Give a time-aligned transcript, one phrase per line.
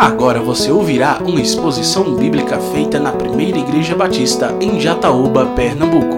[0.00, 6.16] Agora você ouvirá uma exposição bíblica feita na Primeira Igreja Batista em Jataúba, Pernambuco.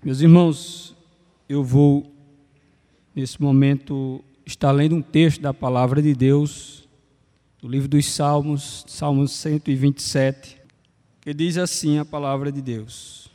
[0.00, 0.94] Meus irmãos,
[1.48, 2.06] eu vou
[3.12, 6.88] nesse momento estar lendo um texto da palavra de Deus,
[7.60, 10.56] do livro dos Salmos, Salmos 127,
[11.20, 13.25] que diz assim a palavra de Deus: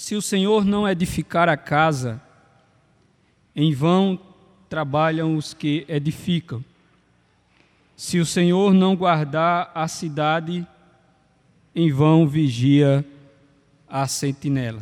[0.00, 2.22] Se o Senhor não edificar a casa,
[3.54, 4.16] em vão
[4.68, 6.64] trabalham os que edificam.
[7.96, 10.64] Se o Senhor não guardar a cidade,
[11.74, 13.04] em vão vigia
[13.88, 14.80] a sentinela.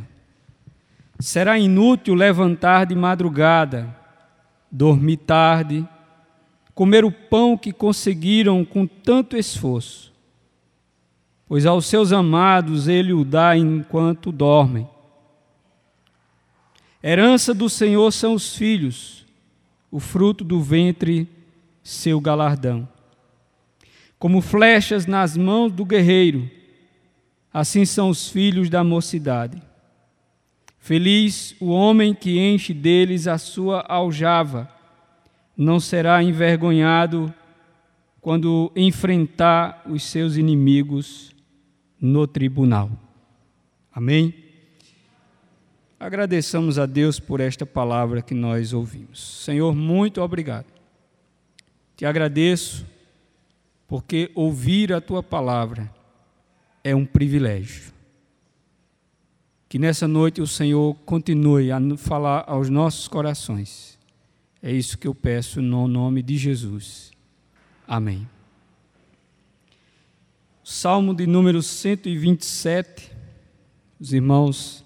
[1.18, 3.96] Será inútil levantar de madrugada,
[4.70, 5.88] dormir tarde,
[6.74, 10.12] comer o pão que conseguiram com tanto esforço,
[11.48, 14.86] pois aos seus amados ele o dá enquanto dormem.
[17.02, 19.26] Herança do Senhor são os filhos,
[19.90, 21.28] o fruto do ventre,
[21.82, 22.88] seu galardão.
[24.18, 26.50] Como flechas nas mãos do guerreiro,
[27.52, 29.62] assim são os filhos da mocidade.
[30.78, 34.70] Feliz o homem que enche deles a sua aljava,
[35.56, 37.32] não será envergonhado
[38.20, 41.34] quando enfrentar os seus inimigos
[42.00, 42.90] no tribunal.
[43.92, 44.45] Amém?
[45.98, 49.42] Agradeçamos a Deus por esta palavra que nós ouvimos.
[49.44, 50.66] Senhor, muito obrigado.
[51.96, 52.86] Te agradeço
[53.88, 55.90] porque ouvir a tua palavra
[56.84, 57.92] é um privilégio.
[59.68, 63.98] Que nessa noite o Senhor continue a falar aos nossos corações.
[64.62, 67.10] É isso que eu peço no nome de Jesus.
[67.88, 68.28] Amém.
[70.62, 73.12] Salmo de número 127.
[73.98, 74.85] Os irmãos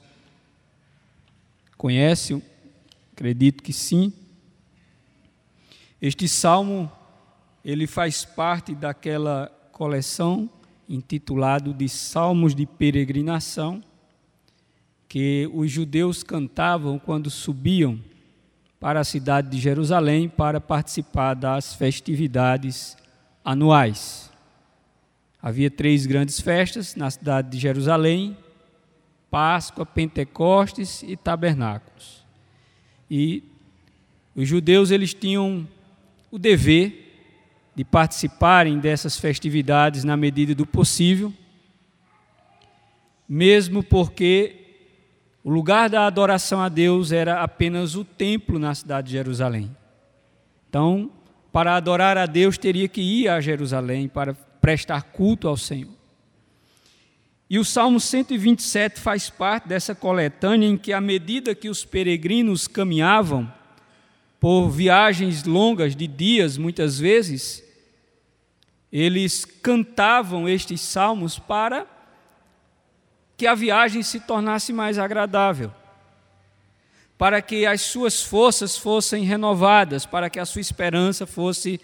[1.81, 2.43] conhecem?
[3.15, 4.13] Acredito que sim.
[5.99, 6.93] Este salmo
[7.65, 10.51] ele faz parte daquela coleção
[10.87, 13.83] intitulado de Salmos de Peregrinação
[15.09, 17.99] que os judeus cantavam quando subiam
[18.79, 22.95] para a cidade de Jerusalém para participar das festividades
[23.43, 24.31] anuais.
[25.41, 28.37] Havia três grandes festas na cidade de Jerusalém:
[29.31, 32.27] Páscoa, Pentecostes e Tabernáculos.
[33.11, 33.45] E
[34.35, 35.67] os judeus eles tinham
[36.31, 37.09] o dever
[37.75, 41.33] de participarem dessas festividades na medida do possível,
[43.29, 44.57] mesmo porque
[45.43, 49.75] o lugar da adoração a Deus era apenas o templo na cidade de Jerusalém.
[50.69, 51.11] Então,
[51.53, 56.00] para adorar a Deus, teria que ir a Jerusalém para prestar culto ao Senhor.
[57.51, 62.69] E o Salmo 127 faz parte dessa coletânea em que, à medida que os peregrinos
[62.69, 63.53] caminhavam,
[64.39, 67.65] por viagens longas de dias, muitas vezes,
[68.93, 71.89] eles cantavam estes salmos para
[73.37, 75.73] que a viagem se tornasse mais agradável,
[77.19, 81.81] para que as suas forças fossem renovadas, para que a sua esperança fosse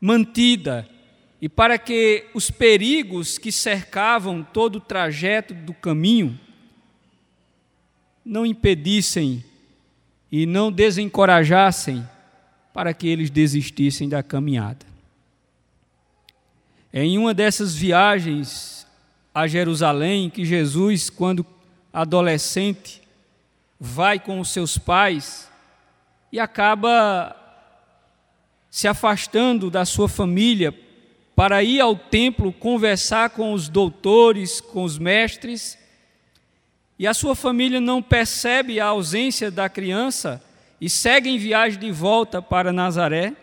[0.00, 0.88] mantida
[1.44, 6.40] e para que os perigos que cercavam todo o trajeto do caminho
[8.24, 9.44] não impedissem
[10.32, 12.02] e não desencorajassem
[12.72, 14.86] para que eles desistissem da caminhada.
[16.90, 18.86] Em uma dessas viagens
[19.34, 21.44] a Jerusalém, que Jesus, quando
[21.92, 23.02] adolescente,
[23.78, 25.46] vai com os seus pais
[26.32, 27.36] e acaba
[28.70, 30.72] se afastando da sua família
[31.34, 35.78] para ir ao templo conversar com os doutores, com os mestres,
[36.98, 40.42] e a sua família não percebe a ausência da criança
[40.80, 43.34] e segue em viagem de volta para Nazaré,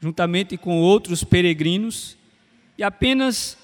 [0.00, 2.16] juntamente com outros peregrinos,
[2.76, 3.56] e apenas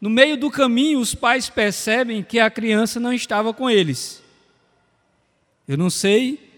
[0.00, 4.22] no meio do caminho, os pais percebem que a criança não estava com eles.
[5.68, 6.50] Eu não sei,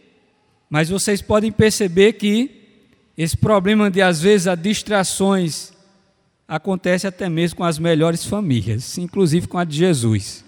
[0.71, 2.62] mas vocês podem perceber que
[3.17, 5.73] esse problema de, às vezes, as distrações
[6.49, 10.45] acontece até mesmo com as melhores famílias, inclusive com a de Jesus,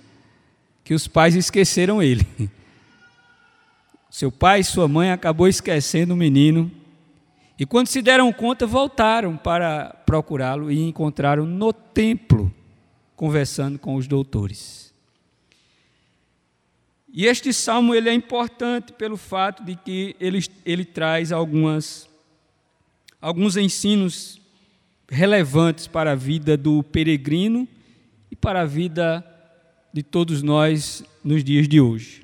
[0.82, 2.26] que os pais esqueceram ele.
[4.10, 6.70] Seu pai e sua mãe acabou esquecendo o menino,
[7.58, 12.52] e quando se deram conta, voltaram para procurá-lo e encontraram no templo
[13.14, 14.92] conversando com os doutores.
[17.12, 22.08] E este salmo ele é importante pelo fato de que ele, ele traz algumas,
[23.24, 24.38] alguns ensinos
[25.08, 27.66] relevantes para a vida do peregrino
[28.30, 29.24] e para a vida
[29.94, 32.22] de todos nós nos dias de hoje.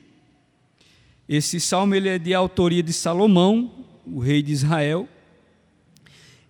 [1.27, 5.09] Esse salmo ele é de autoria de Salomão, o rei de Israel.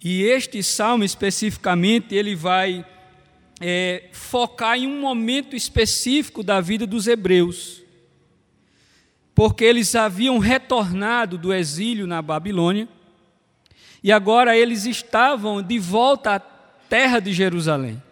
[0.03, 2.85] E este salmo especificamente ele vai
[3.61, 7.85] é, focar em um momento específico da vida dos hebreus,
[9.33, 12.89] porque eles haviam retornado do exílio na Babilônia
[14.03, 18.03] e agora eles estavam de volta à terra de Jerusalém.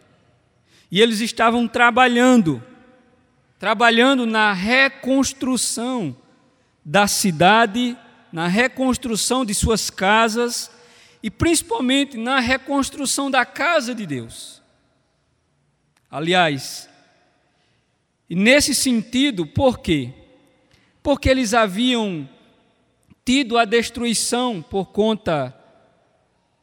[0.90, 2.62] E eles estavam trabalhando,
[3.58, 6.16] trabalhando na reconstrução
[6.84, 7.96] da cidade,
[8.32, 10.70] na reconstrução de suas casas
[11.22, 14.62] e principalmente na reconstrução da casa de Deus.
[16.10, 16.88] Aliás,
[18.28, 20.12] nesse sentido, por quê?
[21.02, 22.28] Porque eles haviam
[23.24, 25.57] tido a destruição por conta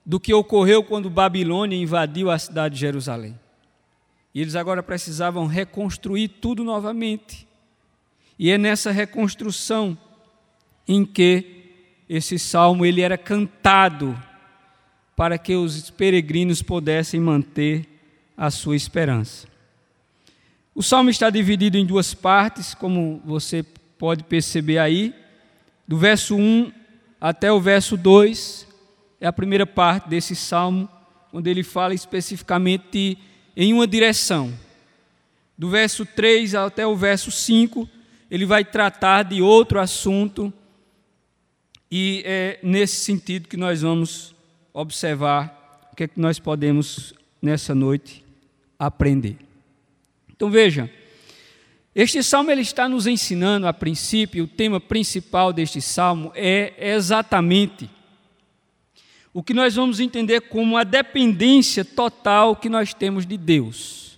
[0.06, 3.40] do que ocorreu quando Babilônia invadiu a cidade de Jerusalém.
[4.34, 7.48] E eles agora precisavam reconstruir tudo novamente.
[8.38, 9.98] E é nessa reconstrução
[10.88, 11.64] em que
[12.08, 14.16] esse salmo ele era cantado
[15.16, 17.88] para que os peregrinos pudessem manter
[18.38, 19.48] a sua esperança.
[20.76, 23.64] O salmo está dividido em duas partes, como você
[23.98, 25.16] pode perceber aí,
[25.88, 26.72] do verso 1
[27.20, 28.65] até o verso 2,
[29.20, 30.90] é a primeira parte desse salmo,
[31.32, 33.18] onde ele fala especificamente
[33.56, 34.54] em uma direção.
[35.58, 37.90] Do verso 3 até o verso 5,
[38.30, 40.52] ele vai tratar de outro assunto,
[41.90, 44.36] e é nesse sentido que nós vamos
[44.74, 48.26] observar o que, é que nós podemos nessa noite
[48.78, 49.38] aprender.
[50.30, 50.90] Então veja,
[51.94, 57.90] este salmo ele está nos ensinando a princípio, o tema principal deste salmo é exatamente
[59.36, 64.18] o que nós vamos entender como a dependência total que nós temos de Deus.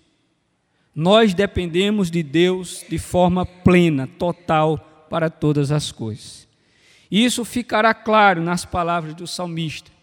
[0.96, 6.48] Nós dependemos de Deus de forma plena, total para todas as coisas.
[7.12, 9.98] Isso ficará claro nas palavras do salmista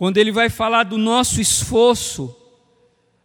[0.00, 2.34] quando ele vai falar do nosso esforço,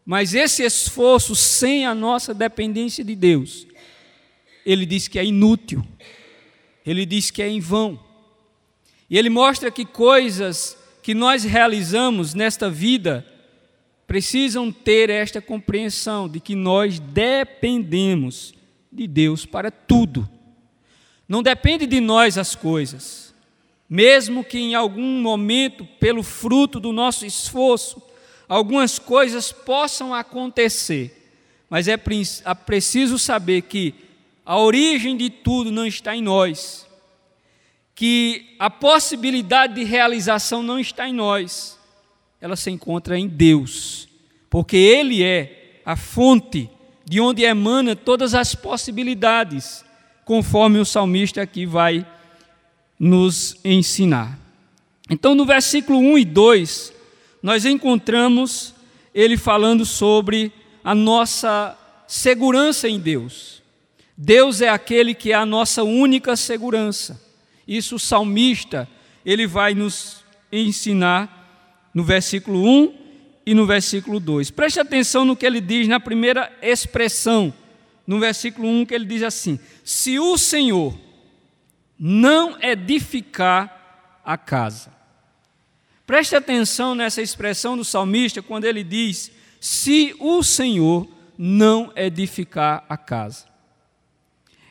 [0.06, 3.66] mas esse esforço sem a nossa dependência de Deus,
[4.66, 5.88] ele diz que é inútil,
[6.86, 7.98] ele diz que é em vão.
[9.10, 13.26] E ele mostra que coisas que nós realizamos nesta vida
[14.08, 18.54] precisam ter esta compreensão de que nós dependemos
[18.92, 20.30] de Deus para tudo.
[21.28, 23.26] Não depende de nós as coisas
[23.90, 28.02] mesmo que em algum momento, pelo fruto do nosso esforço,
[28.48, 31.32] algumas coisas possam acontecer,
[31.70, 33.94] mas é preciso saber que
[34.46, 36.86] a origem de tudo não está em nós,
[37.96, 41.80] que a possibilidade de realização não está em nós,
[42.42, 44.08] ela se encontra em Deus,
[44.50, 46.70] porque Ele é a fonte
[47.06, 49.86] de onde emana todas as possibilidades,
[50.26, 52.06] conforme o salmista aqui vai
[53.00, 54.38] nos ensinar.
[55.10, 56.94] Então, no versículo 1 e 2,
[57.42, 58.74] nós encontramos
[59.14, 60.52] ele falando sobre
[60.84, 61.78] a nossa
[62.08, 63.62] segurança em Deus.
[64.18, 67.25] Deus é aquele que é a nossa única segurança.
[67.68, 68.88] Isso o salmista,
[69.26, 72.94] ele vai nos ensinar no versículo 1
[73.46, 74.52] e no versículo 2.
[74.52, 77.54] Preste atenção no que ele diz na primeira expressão,
[78.06, 80.98] no versículo 1, que ele diz assim: Se o Senhor
[81.98, 84.94] não edificar a casa.
[86.06, 92.98] Preste atenção nessa expressão do salmista quando ele diz: se o Senhor não edificar a
[92.98, 93.46] casa.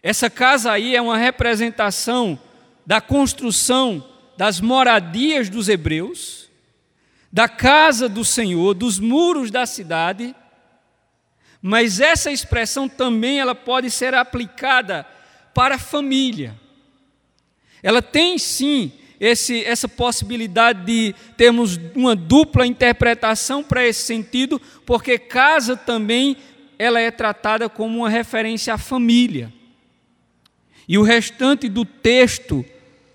[0.02, 2.38] Essa casa aí é uma representação
[2.86, 4.04] da construção
[4.36, 6.48] das moradias dos hebreus,
[7.32, 10.34] da casa do Senhor, dos muros da cidade,
[11.60, 15.06] mas essa expressão também ela pode ser aplicada
[15.54, 16.60] para a família.
[17.82, 25.18] Ela tem sim esse, essa possibilidade de termos uma dupla interpretação para esse sentido, porque
[25.18, 26.36] casa também
[26.78, 29.52] ela é tratada como uma referência à família.
[30.86, 32.64] E o restante do texto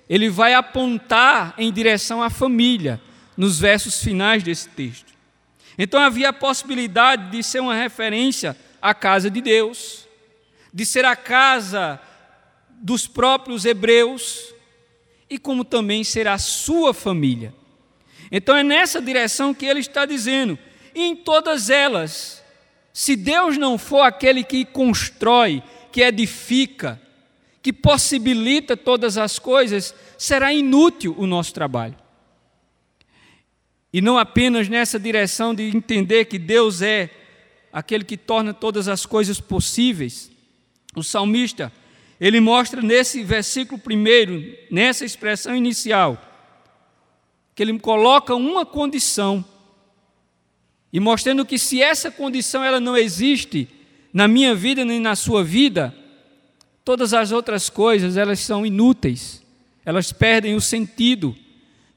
[0.09, 2.99] ele vai apontar em direção à família
[3.37, 5.13] nos versos finais desse texto.
[5.77, 10.07] Então havia a possibilidade de ser uma referência à casa de Deus,
[10.73, 12.01] de ser a casa
[12.69, 14.53] dos próprios hebreus,
[15.29, 17.53] e como também será a sua família.
[18.31, 20.57] Então é nessa direção que ele está dizendo,
[20.95, 22.43] e em todas elas,
[22.91, 25.61] se Deus não for aquele que constrói,
[25.91, 26.99] que edifica,
[27.69, 31.95] que possibilita todas as coisas, será inútil o nosso trabalho.
[33.93, 37.11] E não apenas nessa direção de entender que Deus é
[37.71, 40.31] aquele que torna todas as coisas possíveis.
[40.95, 41.71] O salmista,
[42.19, 46.19] Ele mostra nesse versículo primeiro, nessa expressão inicial,
[47.53, 49.45] que ele coloca uma condição
[50.91, 53.69] e mostrando que se essa condição ela não existe
[54.11, 55.95] na minha vida nem na sua vida,
[56.89, 59.45] todas as outras coisas elas são inúteis.
[59.85, 61.35] Elas perdem o sentido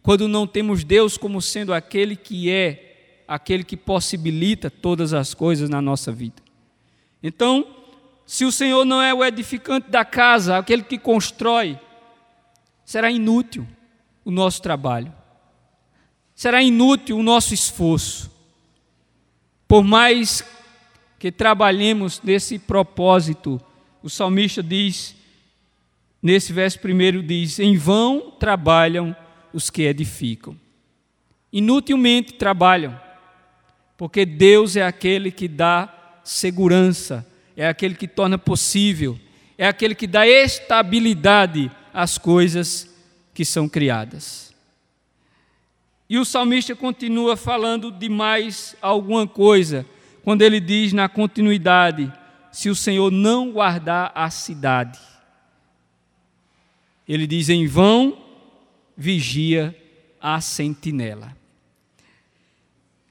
[0.03, 5.71] quando não temos Deus como sendo aquele que é, aquele que possibilita todas as coisas
[5.71, 6.43] na nossa vida.
[7.23, 7.67] Então,
[8.27, 11.79] se o Senhor não é o edificante da casa, aquele que constrói,
[12.85, 13.67] será inútil
[14.27, 15.11] o nosso trabalho,
[16.35, 18.31] será inútil o nosso esforço.
[19.67, 20.45] Por mais
[21.19, 23.59] que trabalhemos nesse propósito,
[24.03, 25.15] o salmista diz,
[26.23, 29.15] nesse verso primeiro, diz: Em vão trabalham
[29.53, 30.57] os que edificam.
[31.53, 32.99] Inutilmente trabalham,
[33.97, 39.19] porque Deus é aquele que dá segurança, é aquele que torna possível,
[39.57, 42.89] é aquele que dá estabilidade às coisas
[43.35, 44.53] que são criadas.
[46.09, 49.87] E o salmista continua falando de mais alguma coisa,
[50.25, 52.13] quando ele diz na continuidade:
[52.53, 55.01] se o Senhor não guardar a cidade.
[57.09, 58.23] Ele diz: em vão
[58.97, 59.77] vigia
[60.21, 61.37] a sentinela.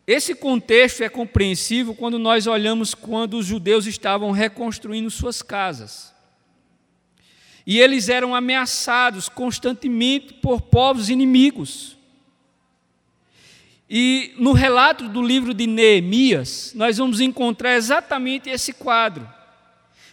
[0.05, 6.13] Esse contexto é compreensível quando nós olhamos quando os judeus estavam reconstruindo suas casas.
[7.65, 11.97] E eles eram ameaçados constantemente por povos inimigos.
[13.93, 19.29] E no relato do livro de Neemias, nós vamos encontrar exatamente esse quadro,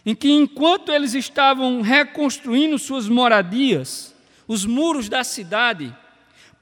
[0.05, 4.13] em que enquanto eles estavam reconstruindo suas moradias,
[4.45, 5.95] os muros da cidade,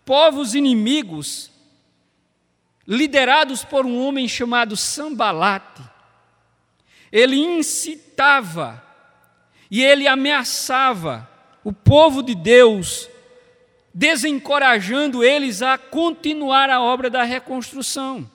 [0.05, 1.49] povos inimigos,
[2.87, 5.81] liderados por um homem chamado Sambalate,
[7.11, 8.83] ele incitava
[9.71, 11.27] e ele ameaçava
[11.63, 13.09] o povo de Deus
[13.97, 18.29] desencorajando eles a continuar a obra da reconstrução.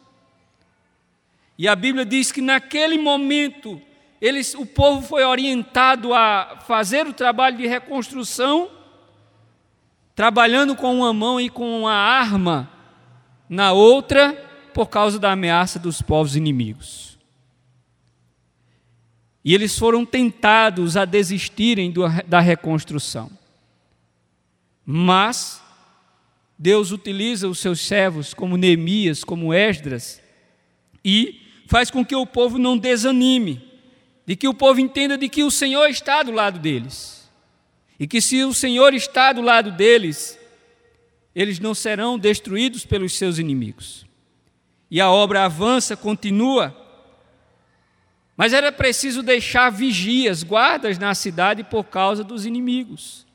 [1.56, 3.80] E a Bíblia diz que naquele momento
[4.20, 8.70] eles, o povo foi orientado a fazer o trabalho de reconstrução,
[10.16, 12.68] trabalhando com uma mão e com uma arma
[13.48, 14.32] na outra,
[14.74, 17.16] por causa da ameaça dos povos inimigos.
[19.44, 23.30] E eles foram tentados a desistirem do, da reconstrução.
[24.84, 25.62] Mas
[26.58, 30.22] Deus utiliza os seus servos, como Neemias, como Esdras,
[31.04, 33.68] e faz com que o povo não desanime,
[34.26, 37.28] de que o povo entenda de que o Senhor está do lado deles.
[37.98, 40.38] E que se o Senhor está do lado deles,
[41.34, 44.06] eles não serão destruídos pelos seus inimigos.
[44.90, 46.76] E a obra avança, continua.
[48.36, 53.26] Mas era preciso deixar vigias, guardas na cidade por causa dos inimigos.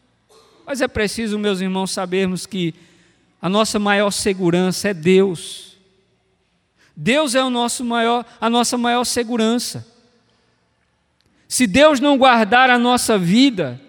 [0.67, 2.75] Mas é preciso, meus irmãos, sabermos que
[3.41, 5.77] a nossa maior segurança é Deus.
[6.93, 9.87] Deus é o nosso maior, a nossa maior segurança.
[11.47, 13.79] Se Deus não guardar a nossa vida,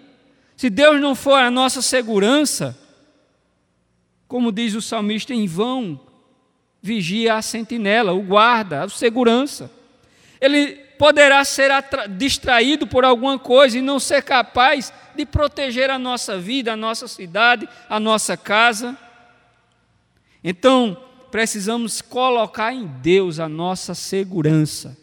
[0.55, 2.79] se Deus não for a nossa segurança,
[4.25, 5.99] como diz o salmista, em vão
[6.81, 9.69] vigia a sentinela, o guarda, a segurança.
[10.39, 11.71] Ele poderá ser
[12.11, 17.05] distraído por alguma coisa e não ser capaz de proteger a nossa vida, a nossa
[17.05, 18.97] cidade, a nossa casa.
[20.41, 20.97] Então,
[21.29, 24.97] precisamos colocar em Deus a nossa segurança.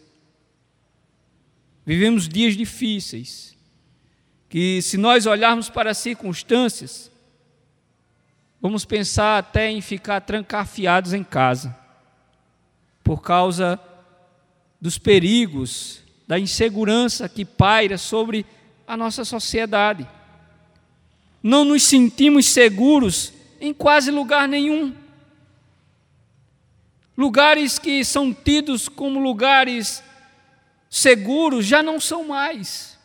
[1.85, 3.55] Vivemos dias difíceis,
[4.49, 7.11] que se nós olharmos para as circunstâncias,
[8.59, 11.77] vamos pensar até em ficar trancafiados em casa,
[13.03, 13.79] por causa
[14.81, 18.45] dos perigos, da insegurança que paira sobre
[18.87, 20.07] a nossa sociedade.
[21.43, 24.95] Não nos sentimos seguros em quase lugar nenhum.
[27.17, 30.01] Lugares que são tidos como lugares
[30.89, 32.97] seguros já não são mais.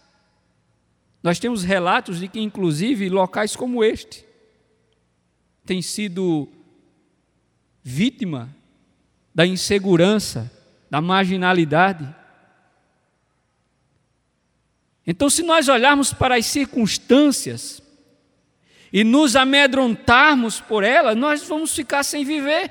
[1.22, 4.24] Nós temos relatos de que, inclusive, locais como este
[5.64, 6.48] têm sido
[7.82, 8.54] vítima
[9.34, 10.50] da insegurança,
[10.90, 12.21] da marginalidade.
[15.06, 17.82] Então, se nós olharmos para as circunstâncias
[18.92, 22.70] e nos amedrontarmos por elas, nós vamos ficar sem viver.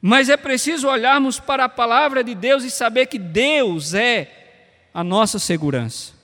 [0.00, 5.04] Mas é preciso olharmos para a palavra de Deus e saber que Deus é a
[5.04, 6.14] nossa segurança,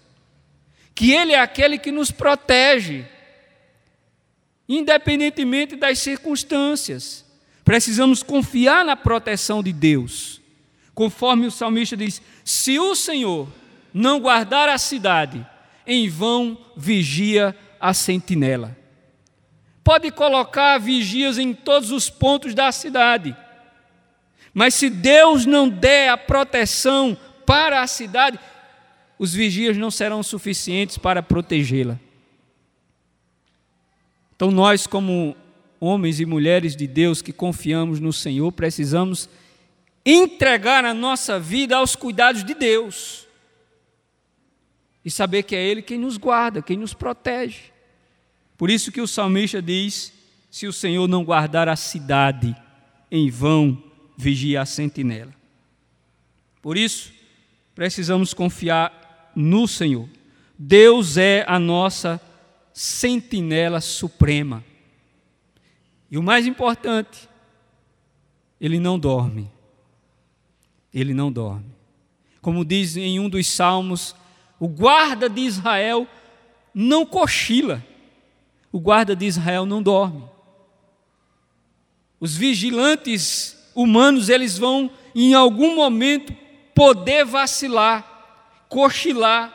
[0.95, 3.05] que Ele é aquele que nos protege,
[4.67, 7.25] independentemente das circunstâncias.
[7.63, 10.41] Precisamos confiar na proteção de Deus,
[10.95, 13.47] conforme o salmista diz: se o Senhor
[13.93, 15.47] não guardar a cidade,
[15.87, 18.77] em vão vigia a sentinela.
[19.85, 23.37] Pode colocar vigias em todos os pontos da cidade,
[24.53, 28.39] mas se Deus não der a proteção para a cidade,
[29.19, 31.99] os vigias não serão suficientes para protegê-la.
[34.35, 35.37] Então, nós, como
[35.81, 39.29] homens e mulheres de Deus que confiamos no Senhor, precisamos
[40.05, 43.26] entregar a nossa vida aos cuidados de Deus
[45.07, 47.71] e saber que é Ele quem nos guarda, quem nos protege.
[48.59, 50.13] Por isso que o salmista diz:
[50.51, 52.57] se o Senhor não guardar a cidade,
[53.09, 53.81] em vão
[54.17, 55.33] vigia a sentinela.
[56.61, 57.13] Por isso,
[57.73, 60.09] precisamos confiar no Senhor.
[60.59, 62.21] Deus é a nossa
[62.73, 64.65] sentinela suprema.
[66.11, 67.29] E o mais importante,
[68.61, 69.49] ele não dorme.
[70.93, 71.71] Ele não dorme.
[72.41, 74.17] Como diz em um dos salmos,
[74.59, 76.07] o guarda de Israel
[76.75, 77.85] não cochila.
[78.73, 80.25] O guarda de Israel não dorme.
[82.19, 86.35] Os vigilantes humanos, eles vão em algum momento
[86.75, 89.53] poder vacilar, cochilar,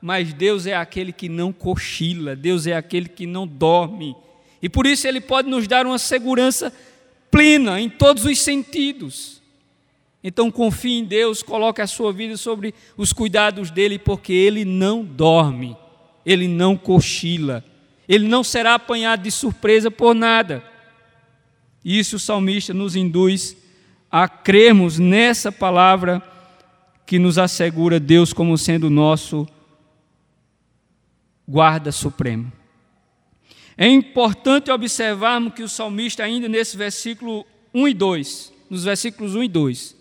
[0.00, 4.14] mas Deus é aquele que não cochila, Deus é aquele que não dorme.
[4.62, 6.72] E por isso ele pode nos dar uma segurança
[7.30, 9.37] plena em todos os sentidos.
[10.22, 15.04] Então confie em Deus, coloque a sua vida sobre os cuidados dele, porque ele não
[15.04, 15.76] dorme,
[16.26, 17.64] ele não cochila,
[18.08, 20.62] ele não será apanhado de surpresa por nada.
[21.84, 23.56] Isso o salmista nos induz
[24.10, 26.22] a crermos nessa palavra
[27.06, 29.46] que nos assegura Deus como sendo nosso
[31.46, 32.52] guarda supremo.
[33.76, 39.44] É importante observarmos que o salmista, ainda nesse versículo 1 e 2, nos versículos 1
[39.44, 39.97] e 2,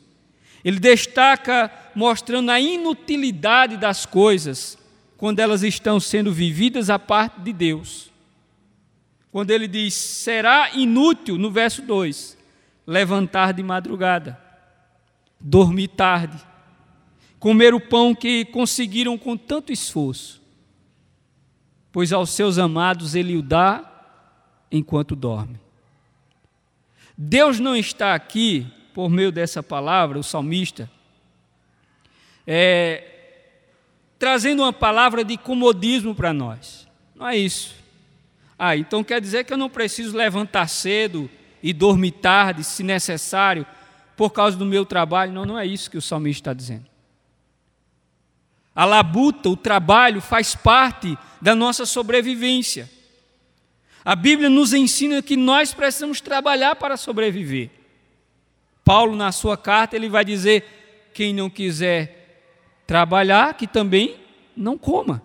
[0.63, 4.77] ele destaca mostrando a inutilidade das coisas
[5.17, 8.11] quando elas estão sendo vividas a parte de Deus.
[9.31, 12.37] Quando ele diz: será inútil, no verso 2,
[12.85, 14.39] levantar de madrugada,
[15.39, 16.37] dormir tarde,
[17.39, 20.41] comer o pão que conseguiram com tanto esforço,
[21.91, 23.83] pois aos seus amados ele o dá
[24.71, 25.59] enquanto dorme.
[27.17, 30.89] Deus não está aqui, por meio dessa palavra, o salmista,
[32.47, 33.03] é,
[34.17, 36.87] trazendo uma palavra de comodismo para nós.
[37.13, 37.75] Não é isso.
[38.57, 41.29] Ah, então quer dizer que eu não preciso levantar cedo
[41.61, 43.67] e dormir tarde, se necessário,
[44.15, 45.31] por causa do meu trabalho.
[45.31, 46.87] Não, não é isso que o salmista está dizendo.
[48.73, 52.89] A labuta, o trabalho, faz parte da nossa sobrevivência.
[54.03, 57.77] A Bíblia nos ensina que nós precisamos trabalhar para sobreviver.
[58.87, 64.15] Paulo, na sua carta, ele vai dizer: quem não quiser trabalhar, que também
[64.55, 65.21] não coma.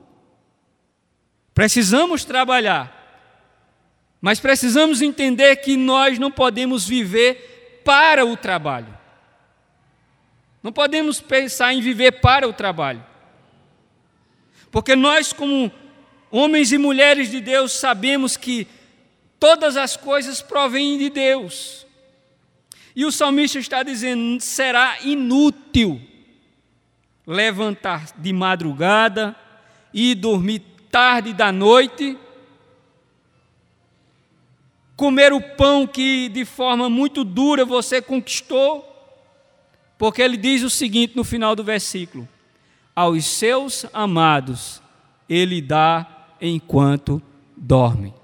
[1.55, 2.93] Precisamos trabalhar,
[4.21, 8.99] mas precisamos entender que nós não podemos viver para o trabalho.
[10.61, 13.05] Não podemos pensar em viver para o trabalho.
[14.73, 15.71] Porque nós, como
[16.33, 18.67] homens e mulheres de Deus, sabemos que
[19.39, 21.87] todas as coisas provêm de Deus.
[22.95, 26.01] E o salmista está dizendo: será inútil
[27.27, 29.37] levantar de madrugada
[29.93, 32.19] e dormir tarde da noite,
[34.97, 38.89] comer o pão que de forma muito dura você conquistou,
[39.97, 42.29] porque ele diz o seguinte no final do versículo:
[42.95, 44.83] aos seus amados
[45.29, 46.07] ele dá
[46.41, 47.23] enquanto
[47.57, 48.22] dorme.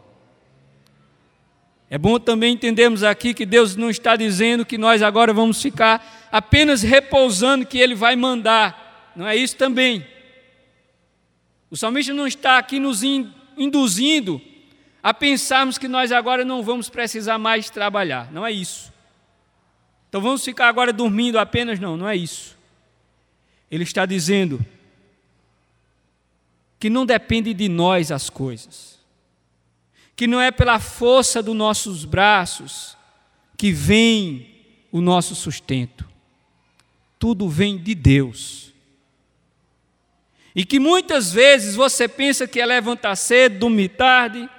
[1.90, 6.29] É bom também entendermos aqui que Deus não está dizendo que nós agora vamos ficar
[6.31, 9.12] apenas repousando que Ele vai mandar.
[9.16, 10.07] Não é isso também.
[11.70, 14.40] O salmista não está aqui nos induzindo
[15.03, 18.31] a pensarmos que nós agora não vamos precisar mais trabalhar.
[18.33, 18.92] Não é isso.
[20.09, 21.79] Então vamos ficar agora dormindo apenas?
[21.79, 22.57] Não, não é isso.
[23.70, 24.64] Ele está dizendo
[26.79, 28.97] que não depende de nós as coisas,
[30.18, 32.96] que não é pela força dos nossos braços
[33.57, 34.52] que vem
[34.90, 36.04] o nosso sustento,
[37.20, 38.74] tudo vem de Deus.
[40.57, 44.50] E que muitas vezes você pensa que é levantar cedo, dormir tarde,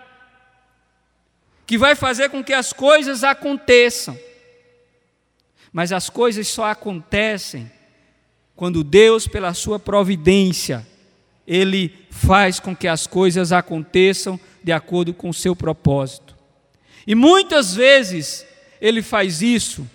[1.68, 4.18] que vai fazer com que as coisas aconteçam.
[5.74, 7.70] Mas as coisas só acontecem
[8.56, 10.88] quando Deus, pela sua providência,
[11.46, 16.36] Ele faz com que as coisas aconteçam de acordo com o seu propósito.
[17.06, 18.46] E muitas vezes
[18.82, 19.88] Ele faz isso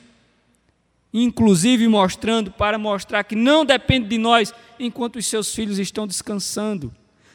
[1.15, 6.93] inclusive mostrando para mostrar que não depende de nós enquanto os seus filhos estão descansando.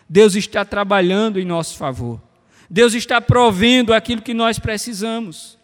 [0.07, 2.21] Deus está trabalhando em nosso favor.
[2.69, 5.57] Deus está provendo aquilo que nós precisamos.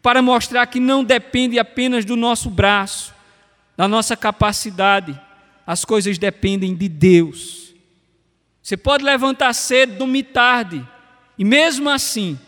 [0.00, 3.12] Para mostrar que não depende apenas do nosso braço,
[3.76, 5.20] da nossa capacidade,
[5.66, 7.71] as coisas dependem de Deus.
[8.62, 10.86] Você pode levantar cedo, dormir tarde,
[11.36, 12.38] e mesmo assim,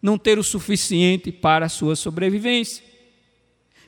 [0.00, 2.84] não ter o suficiente para a sua sobrevivência.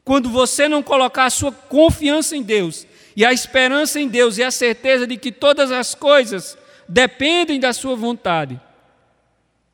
[0.05, 4.43] Quando você não colocar a sua confiança em Deus, e a esperança em Deus, e
[4.43, 6.59] a certeza de que todas as coisas
[6.89, 8.61] dependem da sua vontade,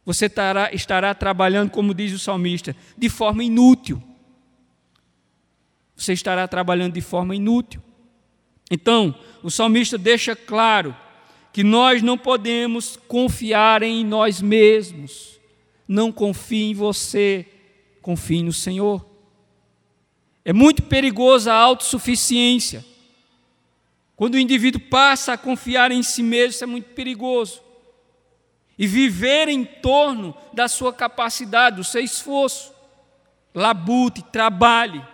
[0.04, 4.02] você estará, estará trabalhando, como diz o salmista, de forma inútil.
[5.96, 7.82] Você estará trabalhando de forma inútil.
[8.70, 10.94] Então, o salmista deixa claro
[11.58, 15.40] que nós não podemos confiar em nós mesmos.
[15.88, 17.44] Não confie em você,
[18.00, 19.04] confie no Senhor.
[20.44, 22.84] É muito perigosa a autossuficiência.
[24.14, 27.60] Quando o indivíduo passa a confiar em si mesmo, isso é muito perigoso.
[28.78, 32.72] E viver em torno da sua capacidade, do seu esforço.
[33.52, 35.04] Labute, trabalhe.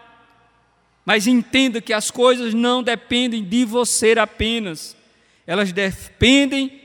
[1.07, 4.95] Mas entenda que as coisas não dependem de você apenas.
[5.47, 6.81] Elas dependem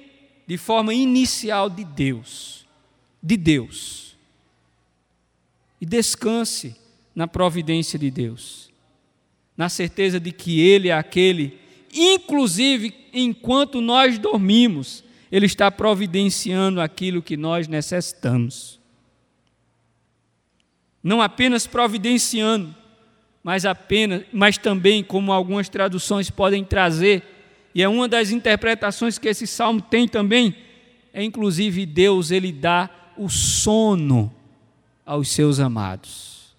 [0.45, 2.65] de forma inicial de Deus.
[3.22, 4.17] De Deus.
[5.80, 6.76] E descanse
[7.15, 8.69] na providência de Deus,
[9.58, 11.60] na certeza de que Ele é aquele,
[11.93, 18.80] inclusive enquanto nós dormimos, Ele está providenciando aquilo que nós necessitamos.
[21.04, 22.76] Não apenas providenciando,
[23.43, 27.24] mas apenas, mas também como algumas traduções podem trazer,
[27.73, 30.55] e é uma das interpretações que esse salmo tem também,
[31.13, 34.34] é inclusive Deus ele dá o sono
[35.05, 36.55] aos seus amados.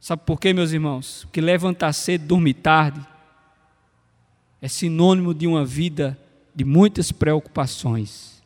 [0.00, 1.24] Sabe por quê, meus irmãos?
[1.24, 3.04] Porque levantar cedo, dormir tarde,
[4.62, 6.18] é sinônimo de uma vida
[6.54, 8.42] de muitas preocupações.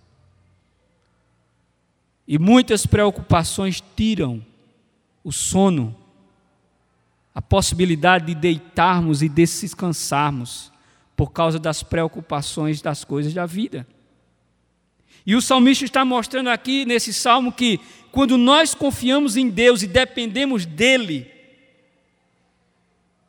[2.26, 4.44] E muitas preocupações tiram
[5.22, 5.94] o sono,
[7.34, 10.72] a possibilidade de deitarmos e descansarmos
[11.16, 13.86] por causa das preocupações das coisas da vida.
[15.24, 17.78] E o salmista está mostrando aqui nesse salmo que
[18.10, 21.30] quando nós confiamos em Deus e dependemos dele,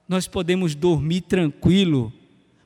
[0.07, 2.11] nós podemos dormir tranquilo,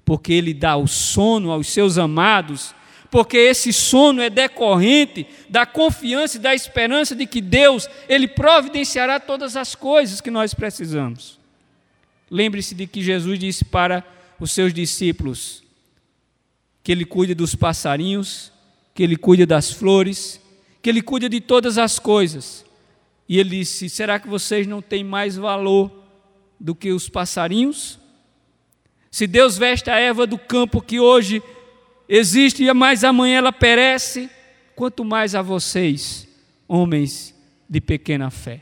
[0.04, 2.74] porque Ele dá o sono aos seus amados,
[3.16, 9.22] porque esse sono é decorrente da confiança e da esperança de que Deus, Ele providenciará
[9.22, 11.40] todas as coisas que nós precisamos.
[12.30, 14.04] Lembre-se de que Jesus disse para
[14.38, 15.64] os seus discípulos
[16.84, 18.52] que Ele cuida dos passarinhos,
[18.94, 20.42] que Ele cuida das flores,
[20.82, 22.66] que Ele cuida de todas as coisas.
[23.30, 26.04] E Ele disse: será que vocês não têm mais valor?
[26.60, 28.00] do que os passarinhos?
[29.12, 31.42] Se Deus veste a erva do campo que hoje
[32.08, 34.30] existe, mas amanhã ela perece,
[34.76, 36.28] quanto mais a vocês,
[36.68, 37.34] homens
[37.70, 38.62] de pequena fé.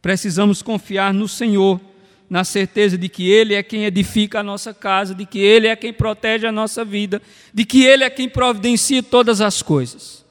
[0.00, 1.80] Precisamos confiar no Senhor,
[2.28, 5.74] na certeza de que Ele é quem edifica a nossa casa, de que Ele é
[5.74, 7.20] quem protege a nossa vida,
[7.52, 10.24] de que Ele é quem providencia todas as coisas.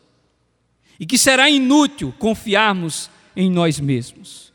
[1.00, 4.52] E que será inútil confiarmos em nós mesmos.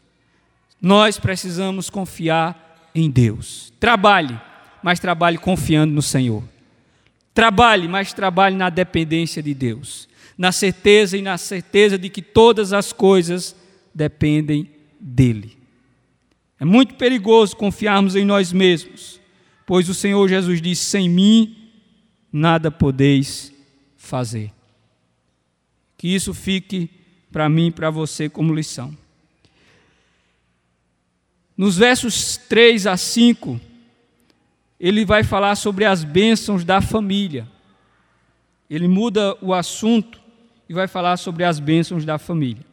[0.81, 3.73] Nós precisamos confiar em Deus.
[3.79, 4.39] Trabalhe,
[4.83, 6.43] mas trabalhe confiando no Senhor.
[7.35, 12.73] Trabalhe, mas trabalhe na dependência de Deus, na certeza e na certeza de que todas
[12.73, 13.57] as coisas
[13.95, 15.57] dependem dele.
[16.61, 19.21] É muito perigoso confiarmos em nós mesmos,
[19.67, 21.57] pois o Senhor Jesus disse: sem mim
[22.33, 23.53] nada podeis
[23.97, 24.53] fazer.
[25.97, 26.91] Que isso fique
[27.31, 28.97] para mim e para você como lição.
[31.57, 33.61] Nos versos 3 a 5,
[34.83, 37.49] ele vai falar sobre as bênçãos da família.
[38.69, 40.21] Ele muda o assunto
[40.69, 42.67] e vai falar sobre as bênçãos da família.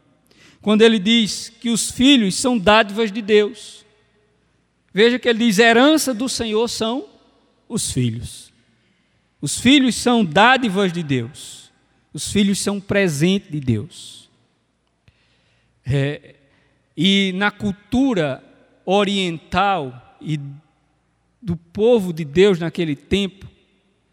[0.60, 3.86] Quando ele diz que os filhos são dádivas de Deus.
[4.91, 7.08] Veja que ele diz: herança do Senhor são
[7.67, 8.52] os filhos.
[9.39, 11.72] Os filhos são dádivas de Deus.
[12.12, 14.28] Os filhos são presente de Deus.
[15.86, 16.36] É,
[16.98, 18.43] e na cultura
[18.84, 20.39] oriental e
[21.41, 23.47] do povo de Deus naquele tempo,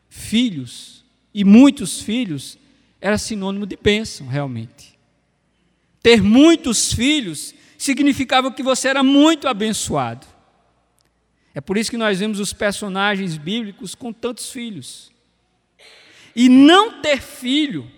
[0.09, 2.59] filhos, e muitos filhos,
[3.01, 4.99] era sinônimo de bênção, realmente.
[6.03, 10.27] Ter muitos filhos significava que você era muito abençoado.
[11.55, 15.11] É por isso que nós vemos os personagens bíblicos com tantos filhos.
[16.35, 17.91] E não ter filho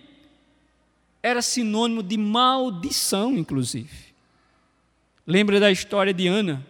[1.21, 4.13] era sinônimo de maldição, inclusive.
[5.27, 6.65] Lembra da história de Ana,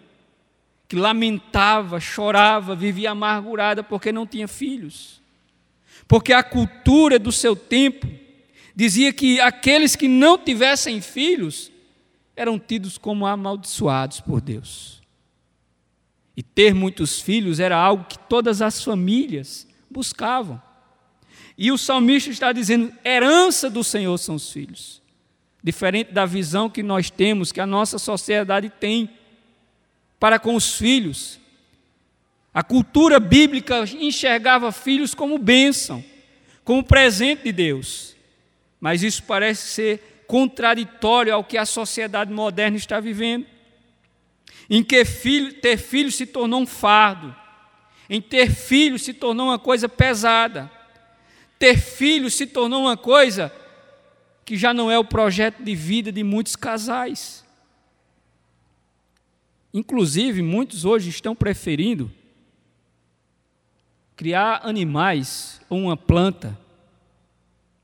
[0.90, 5.22] que lamentava, chorava, vivia amargurada porque não tinha filhos.
[6.08, 8.08] Porque a cultura do seu tempo
[8.76, 11.72] dizia que aqueles que não tivessem filhos
[12.36, 15.00] eram tidos como amaldiçoados por Deus.
[16.36, 20.60] E ter muitos filhos era algo que todas as famílias buscavam.
[21.56, 25.04] E o salmista está dizendo: herança do Senhor são os filhos.
[25.64, 29.19] Diferente da visão que nós temos, que a nossa sociedade tem
[30.20, 31.40] para com os filhos.
[32.54, 36.04] A cultura bíblica enxergava filhos como bênção,
[36.64, 38.16] como presente de Deus.
[38.80, 43.46] Mas isso parece ser contraditório ao que a sociedade moderna está vivendo,
[44.70, 47.36] em que filho, ter filhos se tornou um fardo,
[48.10, 50.72] em ter filhos se tornou uma coisa pesada,
[51.58, 53.52] ter filhos se tornou uma coisa
[54.46, 57.44] que já não é o projeto de vida de muitos casais.
[59.74, 62.12] Inclusive, muitos hoje estão preferindo
[64.16, 66.60] criar animais ou uma planta,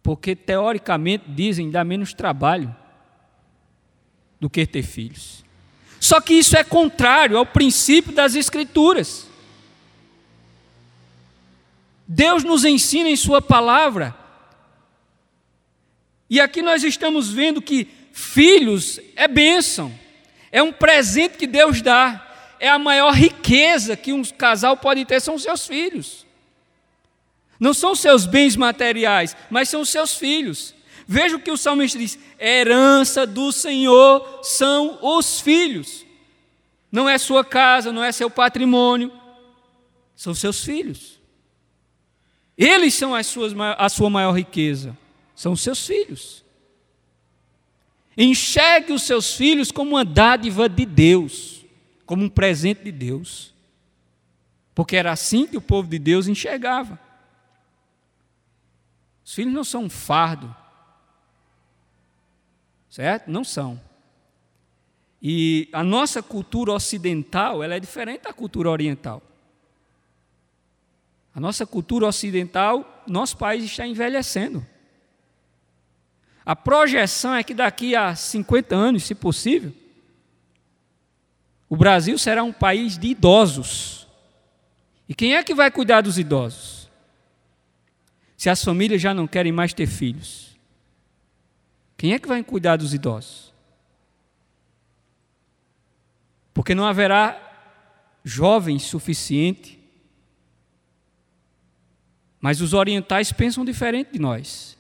[0.04, 2.76] porque teoricamente dizem dá menos trabalho
[4.40, 5.46] do que ter filhos.
[6.00, 9.28] Só que isso é contrário ao princípio das Escrituras.
[12.08, 14.16] Deus nos ensina em Sua palavra.
[16.30, 19.92] E aqui nós estamos vendo que filhos é bênção,
[20.56, 22.26] é um presente que Deus dá,
[22.62, 26.26] é a maior riqueza que um casal pode ter são os seus filhos.
[27.60, 30.74] Não são os seus bens materiais, mas são os seus filhos.
[31.06, 36.06] Veja o que o salmista diz: herança do Senhor são os filhos.
[36.90, 39.12] Não é sua casa, não é seu patrimônio,
[40.16, 41.20] são seus filhos.
[42.58, 44.98] Eles são as suas, a sua maior riqueza,
[45.36, 46.45] são seus filhos.
[48.18, 51.66] Enxergue os seus filhos como uma dádiva de Deus,
[52.06, 53.54] como um presente de Deus.
[54.74, 57.00] Porque era assim que o povo de Deus enxergava.
[59.24, 60.56] Os filhos não são um fardo,
[62.90, 63.30] certo?
[63.30, 63.82] Não são.
[65.22, 69.22] E a nossa cultura ocidental, ela é diferente da cultura oriental.
[71.34, 74.66] A nossa cultura ocidental, nosso país está envelhecendo.
[76.46, 79.74] A projeção é que daqui a 50 anos, se possível,
[81.68, 84.08] o Brasil será um país de idosos.
[85.10, 86.90] E quem é que vai cuidar dos idosos?
[88.38, 90.56] Se as famílias já não querem mais ter filhos.
[91.98, 93.54] Quem é que vai cuidar dos idosos?
[96.54, 97.42] Porque não haverá
[98.24, 99.76] jovens suficiente
[102.46, 104.75] mas os orientais pensam diferente de nós,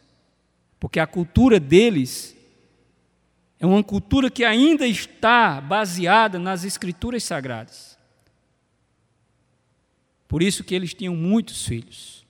[0.85, 2.37] porque a cultura deles
[3.59, 7.97] é uma cultura que ainda está baseada nas escrituras sagradas.
[10.27, 12.23] Por isso que eles tinham muitos filhos.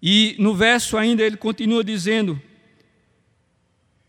[0.00, 2.40] E no verso ainda ele continua dizendo: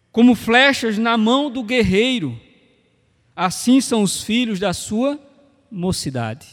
[0.09, 2.39] como flechas na mão do guerreiro,
[3.35, 5.19] assim são os filhos da sua
[5.69, 6.47] mocidade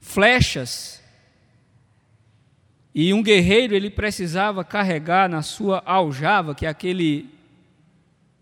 [0.00, 1.02] flechas.
[2.98, 7.28] E um guerreiro ele precisava carregar na sua aljava, que é aquele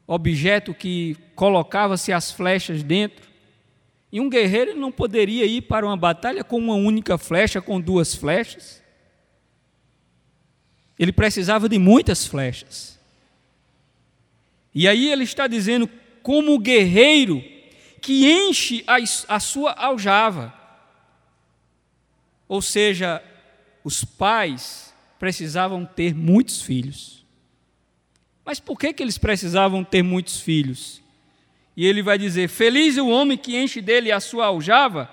[0.06, 3.28] objeto que colocava-se as flechas dentro.
[4.12, 8.14] E um guerreiro não poderia ir para uma batalha com uma única flecha, com duas
[8.14, 8.80] flechas.
[10.96, 12.96] Ele precisava de muitas flechas.
[14.72, 15.90] E aí ele está dizendo,
[16.22, 17.42] como o guerreiro
[18.00, 18.98] que enche a,
[19.34, 20.54] a sua aljava.
[22.46, 23.20] Ou seja,
[23.84, 27.24] os pais precisavam ter muitos filhos.
[28.44, 31.02] Mas por que, que eles precisavam ter muitos filhos?
[31.76, 35.10] E ele vai dizer: Feliz o homem que enche dele a sua aljava,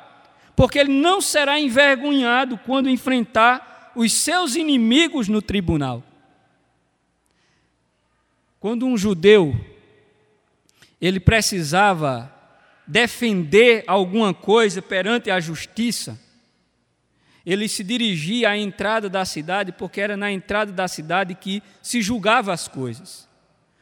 [0.55, 6.03] porque ele não será envergonhado quando enfrentar os seus inimigos no tribunal.
[8.59, 9.59] Quando um judeu
[11.01, 12.31] ele precisava
[12.85, 16.19] defender alguma coisa perante a justiça,
[17.45, 22.01] ele se dirigia à entrada da cidade, porque era na entrada da cidade que se
[22.01, 23.27] julgava as coisas.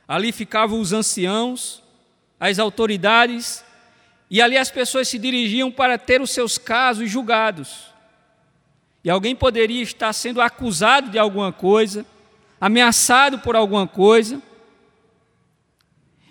[0.07, 1.83] Ali ficavam os anciãos,
[2.39, 3.63] as autoridades,
[4.29, 7.93] e ali as pessoas se dirigiam para ter os seus casos julgados.
[9.03, 12.05] E alguém poderia estar sendo acusado de alguma coisa,
[12.61, 14.41] ameaçado por alguma coisa,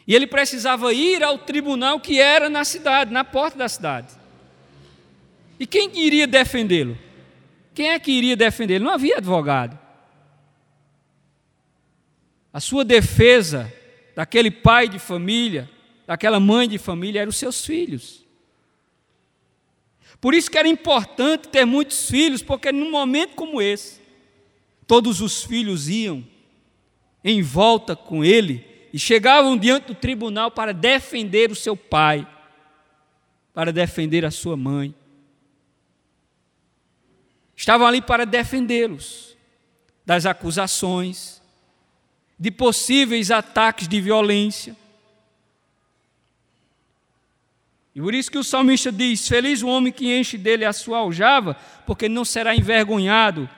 [0.06, 4.14] e ele precisava ir ao tribunal que era na cidade, na porta da cidade.
[5.60, 6.96] E quem iria defendê-lo?
[7.78, 8.84] Quem é que iria defender ele?
[8.84, 9.78] Não havia advogado.
[12.52, 13.72] A sua defesa
[14.16, 15.70] daquele pai de família,
[16.04, 18.26] daquela mãe de família, eram os seus filhos.
[20.20, 24.00] Por isso que era importante ter muitos filhos, porque num momento como esse,
[24.84, 26.26] todos os filhos iam
[27.22, 32.26] em volta com ele e chegavam diante do tribunal para defender o seu pai,
[33.54, 34.92] para defender a sua mãe.
[37.58, 39.36] Estavam ali para defendê-los
[40.06, 41.42] das acusações,
[42.38, 44.76] de possíveis ataques de violência.
[47.96, 50.98] E por isso que o salmista diz: Feliz o homem que enche dele a sua
[50.98, 53.50] aljava, porque não será envergonhado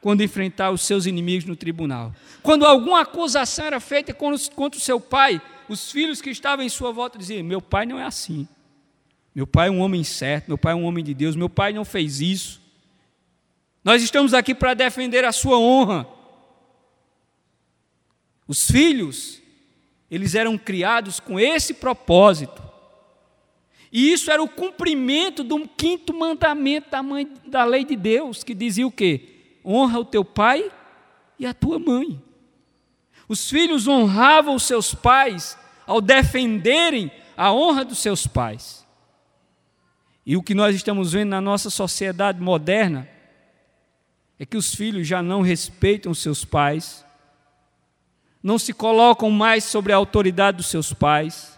[0.00, 2.14] quando enfrentar os seus inimigos no tribunal.
[2.42, 6.90] Quando alguma acusação era feita contra o seu pai, os filhos que estavam em sua
[6.90, 8.48] volta diziam: Meu pai não é assim.
[9.34, 11.74] Meu pai é um homem certo, meu pai é um homem de Deus, meu pai
[11.74, 12.61] não fez isso.
[13.84, 16.06] Nós estamos aqui para defender a sua honra.
[18.46, 19.40] Os filhos,
[20.10, 22.62] eles eram criados com esse propósito.
[23.90, 28.54] E isso era o cumprimento do quinto mandamento da, mãe, da lei de Deus, que
[28.54, 29.58] dizia o quê?
[29.64, 30.70] Honra o teu pai
[31.38, 32.22] e a tua mãe.
[33.28, 38.86] Os filhos honravam os seus pais ao defenderem a honra dos seus pais.
[40.24, 43.08] E o que nós estamos vendo na nossa sociedade moderna
[44.42, 47.06] é que os filhos já não respeitam seus pais,
[48.42, 51.56] não se colocam mais sobre a autoridade dos seus pais,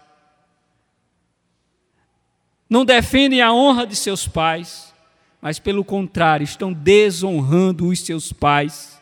[2.69, 4.93] não defendem a honra de seus pais,
[5.41, 9.01] mas pelo contrário, estão desonrando os seus pais.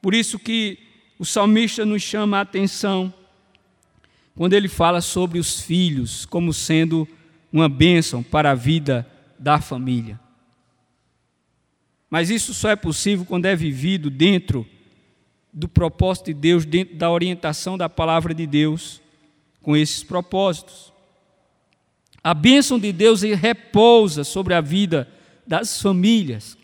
[0.00, 0.78] Por isso que
[1.18, 3.12] o salmista nos chama a atenção
[4.36, 7.08] quando ele fala sobre os filhos como sendo
[7.52, 9.04] uma bênção para a vida
[9.36, 10.29] da família.
[12.10, 14.66] Mas isso só é possível quando é vivido dentro
[15.52, 19.00] do propósito de Deus, dentro da orientação da palavra de Deus,
[19.62, 20.92] com esses propósitos.
[22.22, 25.08] A bênção de Deus repousa sobre a vida
[25.46, 26.58] das famílias,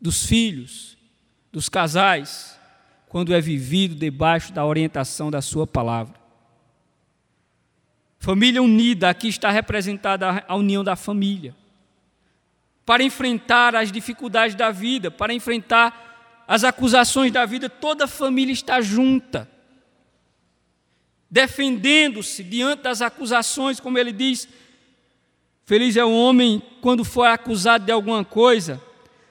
[0.00, 0.98] dos filhos,
[1.52, 2.58] dos casais,
[3.08, 6.14] quando é vivido debaixo da orientação da Sua palavra.
[8.18, 11.54] Família unida, aqui está representada a união da família
[12.84, 18.52] para enfrentar as dificuldades da vida, para enfrentar as acusações da vida, toda a família
[18.52, 19.50] está junta,
[21.30, 24.46] defendendo-se diante das acusações, como ele diz.
[25.64, 28.80] Feliz é o homem quando for acusado de alguma coisa,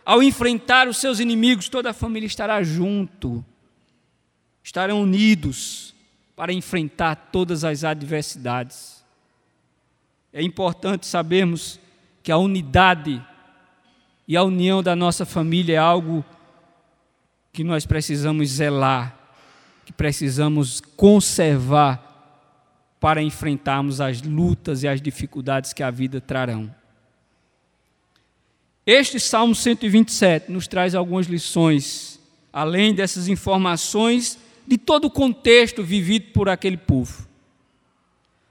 [0.03, 3.45] ao enfrentar os seus inimigos, toda a família estará junto,
[4.63, 5.93] estarão unidos
[6.35, 9.05] para enfrentar todas as adversidades.
[10.33, 11.79] É importante sabermos
[12.23, 13.23] que a unidade
[14.27, 16.23] e a união da nossa família é algo
[17.51, 19.17] que nós precisamos zelar,
[19.86, 22.12] que precisamos conservar
[22.99, 26.73] para enfrentarmos as lutas e as dificuldades que a vida trarão.
[28.86, 32.19] Este Salmo 127 nos traz algumas lições,
[32.51, 37.27] além dessas informações de todo o contexto vivido por aquele povo.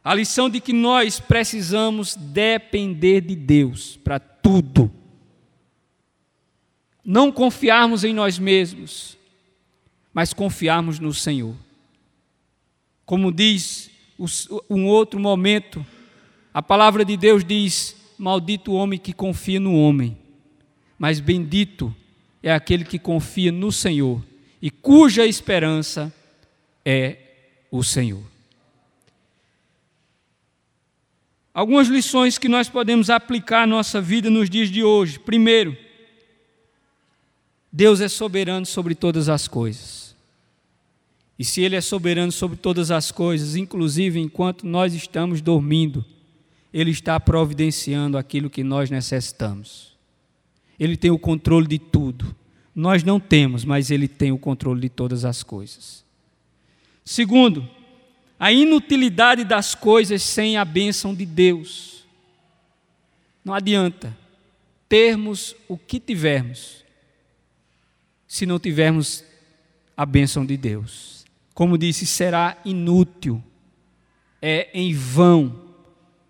[0.04, 4.90] A lição de que nós precisamos depender de Deus para tudo
[7.04, 9.16] não confiarmos em nós mesmos,
[10.12, 11.54] mas confiarmos no Senhor.
[13.04, 13.90] Como diz
[14.70, 15.84] um outro momento,
[16.54, 20.16] a palavra de Deus diz: Maldito o homem que confia no homem,
[20.98, 21.94] mas bendito
[22.42, 24.22] é aquele que confia no Senhor
[24.60, 26.14] e cuja esperança
[26.84, 27.16] é
[27.70, 28.22] o Senhor.
[31.54, 35.18] Algumas lições que nós podemos aplicar à nossa vida nos dias de hoje.
[35.18, 35.76] Primeiro,
[37.72, 40.14] Deus é soberano sobre todas as coisas.
[41.38, 46.04] E se Ele é soberano sobre todas as coisas, inclusive enquanto nós estamos dormindo,
[46.72, 49.96] Ele está providenciando aquilo que nós necessitamos.
[50.78, 52.36] Ele tem o controle de tudo.
[52.74, 56.04] Nós não temos, mas Ele tem o controle de todas as coisas.
[57.04, 57.66] Segundo,
[58.38, 62.04] a inutilidade das coisas sem a bênção de Deus.
[63.42, 64.16] Não adianta
[64.88, 66.81] termos o que tivermos
[68.32, 69.22] se não tivermos
[69.94, 71.26] a bênção de Deus.
[71.52, 73.44] Como disse, será inútil,
[74.40, 75.60] é em vão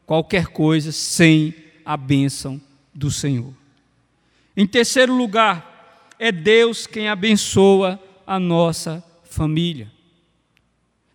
[0.04, 2.60] qualquer coisa sem a bênção
[2.92, 3.54] do Senhor.
[4.56, 9.88] Em terceiro lugar, é Deus quem abençoa a nossa família.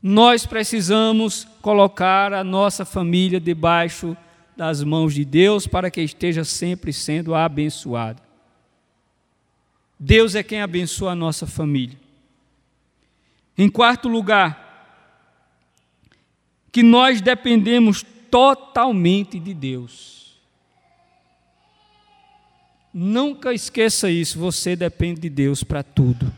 [0.02, 4.16] Nós precisamos colocar a nossa família debaixo
[4.56, 8.27] das mãos de Deus para que esteja sempre sendo abençoada.
[10.00, 11.98] Deus é quem abençoa a nossa família.
[13.58, 14.68] Em quarto lugar,
[16.72, 20.38] que nós dependemos totalmente de Deus.
[22.94, 26.32] Nunca esqueça isso, você depende de Deus para tudo.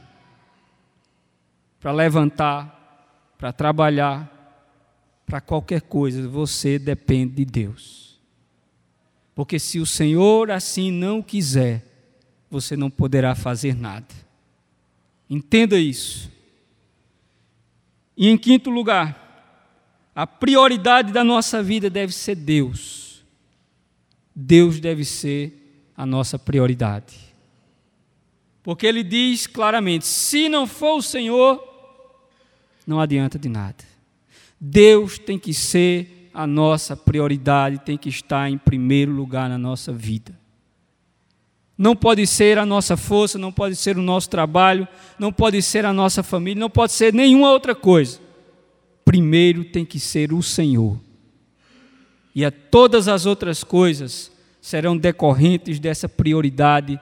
[1.79, 4.39] Para levantar, para trabalhar,
[5.25, 8.19] para qualquer coisa, você depende de Deus.
[9.35, 11.88] Porque se o Senhor assim não quiser,
[12.49, 14.07] você não poderá fazer nada.
[15.29, 16.31] Entenda isso.
[18.17, 19.29] E em quinto lugar,
[20.15, 23.23] a prioridade da nossa vida deve ser Deus.
[24.35, 27.17] Deus deve ser a nossa prioridade.
[28.63, 31.63] Porque ele diz claramente: se não for o Senhor,
[32.87, 33.83] não adianta de nada.
[34.59, 39.91] Deus tem que ser a nossa prioridade, tem que estar em primeiro lugar na nossa
[39.91, 40.38] vida.
[41.79, 44.85] Não pode ser a nossa força, não pode ser o nosso trabalho,
[45.17, 48.19] não pode ser a nossa família, não pode ser nenhuma outra coisa.
[49.05, 50.99] Primeiro tem que ser o Senhor.
[52.35, 54.29] E a todas as outras coisas
[54.61, 56.99] serão decorrentes dessa prioridade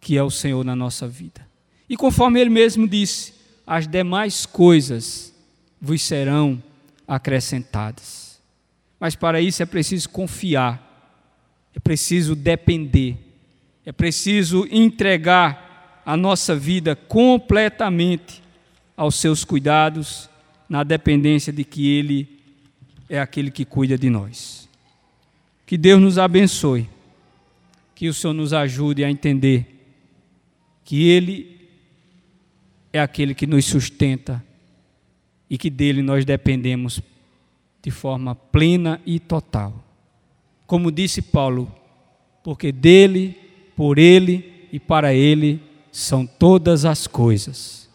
[0.00, 1.46] que é o Senhor na nossa vida.
[1.86, 3.34] E conforme ele mesmo disse,
[3.66, 5.34] as demais coisas
[5.78, 6.62] vos serão
[7.06, 8.40] acrescentadas.
[8.98, 10.87] Mas para isso é preciso confiar,
[11.78, 13.16] é preciso depender,
[13.86, 18.42] é preciso entregar a nossa vida completamente
[18.96, 20.28] aos seus cuidados,
[20.68, 22.40] na dependência de que Ele
[23.08, 24.68] é aquele que cuida de nós.
[25.64, 26.90] Que Deus nos abençoe,
[27.94, 29.86] que o Senhor nos ajude a entender
[30.84, 31.60] que Ele
[32.92, 34.44] é aquele que nos sustenta
[35.48, 37.00] e que dele nós dependemos
[37.80, 39.87] de forma plena e total.
[40.68, 41.66] Como disse Paulo,
[42.44, 43.34] porque dele,
[43.74, 47.88] por ele e para ele são todas as coisas.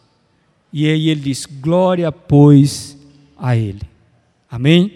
[0.72, 2.98] E aí ele diz: glória, pois,
[3.38, 3.82] a ele.
[4.50, 4.90] Amém?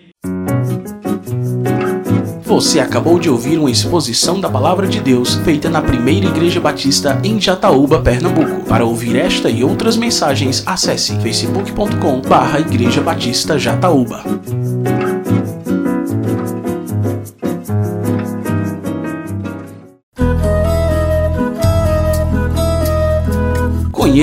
[2.43, 7.21] Você acabou de ouvir uma exposição da Palavra de Deus feita na Primeira Igreja Batista
[7.23, 8.67] em Jataúba, Pernambuco.
[8.67, 14.25] Para ouvir esta e outras mensagens, acesse facebook.com/barra Igreja Batista Jataúba.